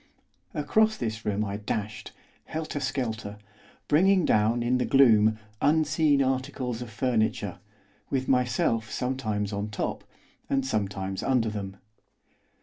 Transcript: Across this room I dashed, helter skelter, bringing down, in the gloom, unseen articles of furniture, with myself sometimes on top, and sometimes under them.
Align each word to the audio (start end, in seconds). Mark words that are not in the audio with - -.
Across 0.55 0.97
this 0.97 1.25
room 1.25 1.45
I 1.45 1.57
dashed, 1.57 2.11
helter 2.45 2.79
skelter, 2.79 3.37
bringing 3.87 4.25
down, 4.25 4.63
in 4.63 4.79
the 4.79 4.85
gloom, 4.85 5.37
unseen 5.61 6.23
articles 6.23 6.81
of 6.81 6.89
furniture, 6.89 7.59
with 8.09 8.27
myself 8.27 8.89
sometimes 8.89 9.53
on 9.53 9.69
top, 9.69 10.03
and 10.49 10.65
sometimes 10.65 11.21
under 11.21 11.49
them. 11.51 11.77